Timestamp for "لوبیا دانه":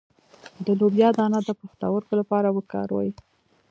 0.79-1.39